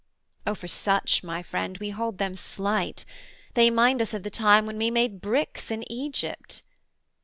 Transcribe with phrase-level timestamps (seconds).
[0.47, 3.05] O for such, my friend, We hold them slight:
[3.53, 6.63] they mind us of the time When we made bricks in Egypt.